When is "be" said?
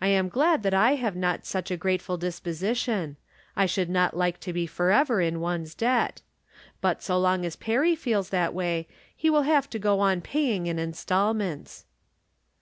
4.52-4.68